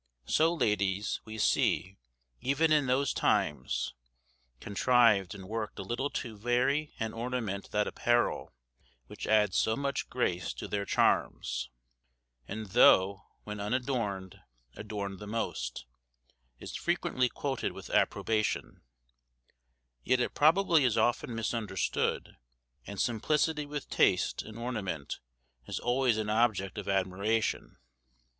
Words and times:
So, 0.25 0.51
ladies 0.51 1.21
we 1.25 1.37
see, 1.37 1.99
even 2.39 2.71
in 2.71 2.87
those 2.87 3.13
times, 3.13 3.93
contrived 4.59 5.35
and 5.35 5.47
worked 5.47 5.77
a 5.77 5.83
little 5.83 6.09
to 6.09 6.35
vary 6.35 6.95
and 6.99 7.13
ornament 7.13 7.69
that 7.69 7.85
apparel 7.85 8.51
which 9.05 9.27
adds 9.27 9.57
so 9.59 9.75
much 9.75 10.09
grace 10.09 10.53
to 10.53 10.67
their 10.67 10.85
charms; 10.85 11.69
and 12.47 12.69
though 12.71 13.27
"when 13.43 13.59
unadorned, 13.59 14.39
adorned 14.75 15.19
the 15.19 15.27
most," 15.27 15.85
is 16.57 16.75
frequently 16.75 17.29
quoted 17.29 17.71
with 17.71 17.91
approbation, 17.91 18.81
yet 20.03 20.19
it 20.19 20.33
probably 20.33 20.83
is 20.83 20.97
often 20.97 21.35
misunderstood, 21.35 22.37
and 22.87 22.99
simplicity 22.99 23.67
with 23.67 23.87
taste 23.87 24.41
in 24.41 24.57
ornament 24.57 25.19
is 25.67 25.79
always 25.79 26.17
an 26.17 26.31
object 26.31 26.79
of 26.79 26.89
admiration. 26.89 27.77